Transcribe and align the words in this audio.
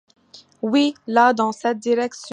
Oui!... 0.63 0.95
là... 1.05 1.31
dans 1.31 1.51
cette 1.51 1.77
direction! 1.77 2.29